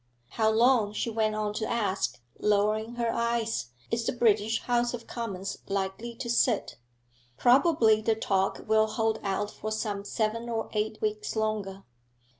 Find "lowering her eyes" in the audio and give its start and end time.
2.39-3.67